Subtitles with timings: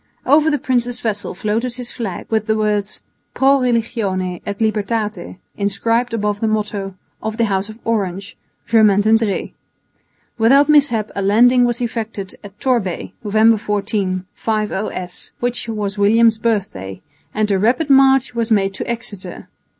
[0.25, 3.03] Over the prince's vessel floated his flag with the words
[3.35, 8.35] Pro Religione et Libertate inscribed above the motto of the House of Orange,
[8.65, 9.51] Je maintiendray.
[10.39, 16.39] Without mishap a landing was effected at Torbay, November 14 (5 o.s.), which was William's
[16.39, 16.99] birthday,
[17.35, 19.49] and a rapid march was made to Exeter.